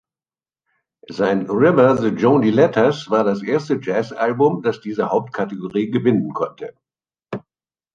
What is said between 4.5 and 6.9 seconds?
das diese Hauptkategorie gewinnen konnte.